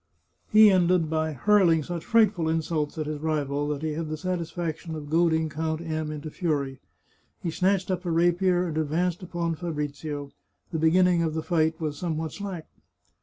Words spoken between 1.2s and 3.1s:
hurling such frightful insults at